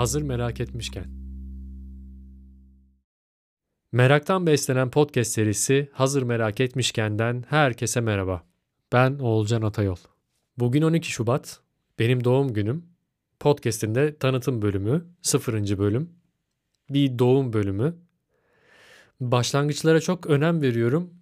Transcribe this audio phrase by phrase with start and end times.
[0.00, 1.04] Hazır merak etmişken.
[3.92, 8.42] Meraktan beslenen podcast serisi Hazır Merak Etmişken'den herkese merhaba.
[8.92, 9.96] Ben Oğulcan Atayol.
[10.58, 11.60] Bugün 12 Şubat,
[11.98, 12.84] benim doğum günüm.
[13.40, 15.78] Podcast'in de tanıtım bölümü, 0.
[15.78, 16.10] bölüm.
[16.90, 17.94] Bir doğum bölümü.
[19.20, 21.14] Başlangıçlara çok önem veriyorum.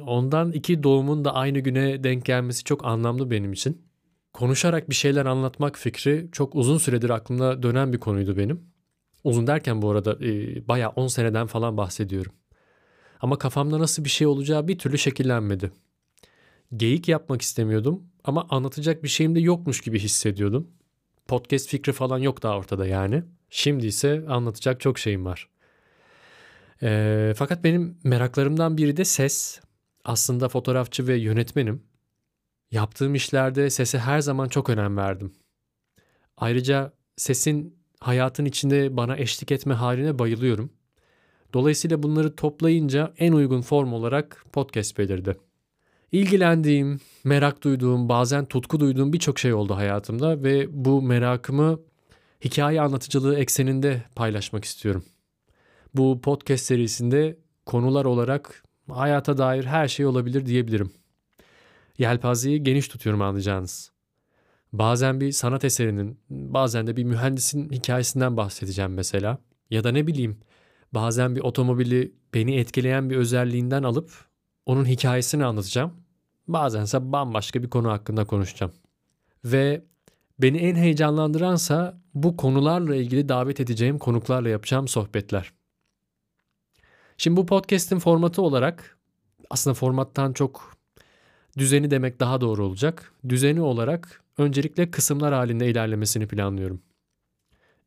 [0.00, 3.86] Ondan iki doğumun da aynı güne denk gelmesi çok anlamlı benim için.
[4.36, 8.70] Konuşarak bir şeyler anlatmak fikri çok uzun süredir aklımda dönen bir konuydu benim.
[9.24, 12.32] Uzun derken bu arada e, bayağı 10 seneden falan bahsediyorum.
[13.20, 15.72] Ama kafamda nasıl bir şey olacağı bir türlü şekillenmedi.
[16.76, 20.70] Geyik yapmak istemiyordum ama anlatacak bir şeyim de yokmuş gibi hissediyordum.
[21.28, 23.22] Podcast fikri falan yok daha ortada yani.
[23.50, 25.48] Şimdi ise anlatacak çok şeyim var.
[26.82, 29.60] E, fakat benim meraklarımdan biri de ses.
[30.04, 31.82] Aslında fotoğrafçı ve yönetmenim.
[32.70, 35.32] Yaptığım işlerde sese her zaman çok önem verdim.
[36.36, 40.70] Ayrıca sesin hayatın içinde bana eşlik etme haline bayılıyorum.
[41.54, 45.36] Dolayısıyla bunları toplayınca en uygun form olarak podcast belirdi.
[46.12, 51.80] İlgilendiğim, merak duyduğum, bazen tutku duyduğum birçok şey oldu hayatımda ve bu merakımı
[52.44, 55.04] hikaye anlatıcılığı ekseninde paylaşmak istiyorum.
[55.94, 60.90] Bu podcast serisinde konular olarak hayata dair her şey olabilir diyebilirim.
[61.98, 63.92] Yelpazeyi geniş tutuyorum anlayacağınız.
[64.72, 69.38] Bazen bir sanat eserinin, bazen de bir mühendisin hikayesinden bahsedeceğim mesela.
[69.70, 70.40] Ya da ne bileyim,
[70.92, 74.26] bazen bir otomobili beni etkileyen bir özelliğinden alıp
[74.66, 75.92] onun hikayesini anlatacağım.
[76.48, 78.72] Bazense bambaşka bir konu hakkında konuşacağım.
[79.44, 79.84] Ve
[80.38, 85.52] beni en heyecanlandıransa bu konularla ilgili davet edeceğim konuklarla yapacağım sohbetler.
[87.18, 88.98] Şimdi bu podcast'in formatı olarak
[89.50, 90.75] aslında formattan çok
[91.58, 93.12] düzeni demek daha doğru olacak.
[93.28, 96.82] Düzeni olarak öncelikle kısımlar halinde ilerlemesini planlıyorum.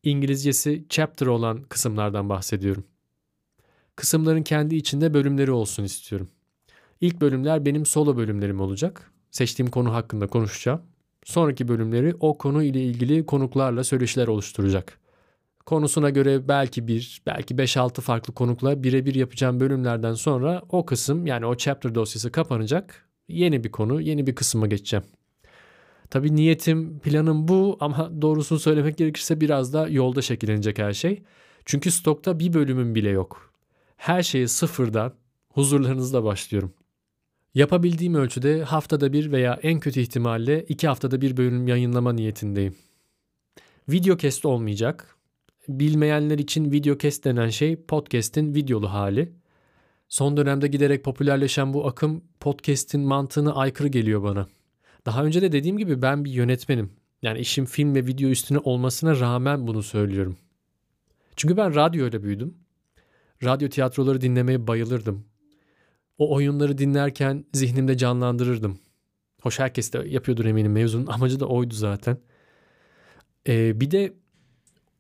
[0.03, 2.83] İngilizcesi chapter olan kısımlardan bahsediyorum.
[3.95, 6.29] Kısımların kendi içinde bölümleri olsun istiyorum.
[7.01, 9.11] İlk bölümler benim solo bölümlerim olacak.
[9.31, 10.81] Seçtiğim konu hakkında konuşacağım.
[11.23, 14.99] Sonraki bölümleri o konu ile ilgili konuklarla söyleşiler oluşturacak.
[15.65, 21.45] Konusuna göre belki bir, belki 5-6 farklı konukla birebir yapacağım bölümlerden sonra o kısım yani
[21.45, 23.08] o chapter dosyası kapanacak.
[23.29, 25.05] Yeni bir konu, yeni bir kısma geçeceğim.
[26.09, 31.23] Tabii niyetim, planım bu ama doğrusunu söylemek gerekirse biraz da yolda şekillenecek her şey.
[31.65, 33.53] Çünkü stokta bir bölümüm bile yok.
[33.97, 35.13] Her şeyi sıfırdan
[35.53, 36.73] huzurlarınızda başlıyorum.
[37.53, 42.75] Yapabildiğim ölçüde haftada bir veya en kötü ihtimalle iki haftada bir bölüm yayınlama niyetindeyim.
[43.89, 45.15] Video kest olmayacak.
[45.67, 49.38] Bilmeyenler için video kest denen şey podcast'in videolu hali.
[50.09, 54.47] Son dönemde giderek popülerleşen bu akım podcast'in mantığına aykırı geliyor bana.
[55.05, 56.91] Daha önce de dediğim gibi ben bir yönetmenim.
[57.21, 60.37] Yani işim film ve video üstüne olmasına rağmen bunu söylüyorum.
[61.35, 62.57] Çünkü ben radyoyla büyüdüm.
[63.43, 65.25] Radyo tiyatroları dinlemeye bayılırdım.
[66.17, 68.79] O oyunları dinlerken zihnimde canlandırırdım.
[69.41, 72.17] Hoş herkes de yapıyordur eminim mevzunun amacı da oydu zaten.
[73.47, 74.13] Ee, bir de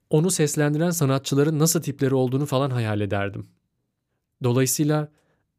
[0.09, 3.47] onu seslendiren sanatçıların nasıl tipleri olduğunu falan hayal ederdim.
[4.43, 5.11] Dolayısıyla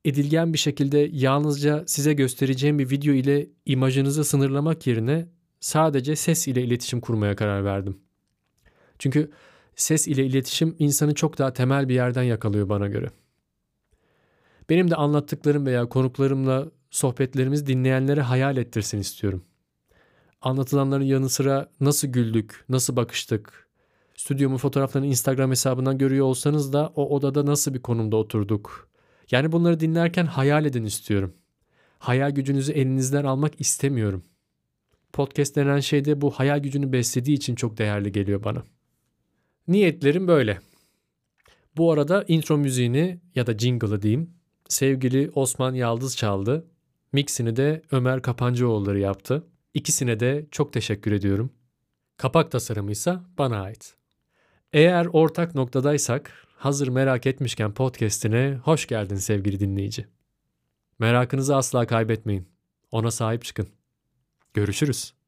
[0.04, 5.28] edilgen bir şekilde yalnızca size göstereceğim bir video ile imajınızı sınırlamak yerine
[5.60, 7.98] sadece ses ile iletişim kurmaya karar verdim.
[8.98, 9.30] Çünkü
[9.76, 13.10] ses ile iletişim insanı çok daha temel bir yerden yakalıyor bana göre.
[14.70, 19.44] Benim de anlattıklarım veya konuklarımla sohbetlerimiz dinleyenlere hayal ettirsin istiyorum.
[20.40, 23.68] Anlatılanların yanı sıra nasıl güldük, nasıl bakıştık,
[24.20, 28.88] stüdyomun fotoğraflarını Instagram hesabından görüyor olsanız da o odada nasıl bir konumda oturduk.
[29.30, 31.34] Yani bunları dinlerken hayal edin istiyorum.
[31.98, 34.22] Hayal gücünüzü elinizden almak istemiyorum.
[35.12, 38.62] Podcast denen şey de bu hayal gücünü beslediği için çok değerli geliyor bana.
[39.68, 40.58] Niyetlerim böyle.
[41.76, 44.30] Bu arada intro müziğini ya da jingle'ı diyeyim
[44.68, 46.66] sevgili Osman Yaldız çaldı.
[47.12, 49.46] Mixini de Ömer Kapancıoğulları yaptı.
[49.74, 51.50] İkisine de çok teşekkür ediyorum.
[52.16, 53.99] Kapak tasarımı ise bana ait.
[54.72, 60.06] Eğer ortak noktadaysak hazır merak etmişken podcast'ine hoş geldin sevgili dinleyici.
[60.98, 62.48] Merakınızı asla kaybetmeyin.
[62.90, 63.68] Ona sahip çıkın.
[64.54, 65.19] Görüşürüz.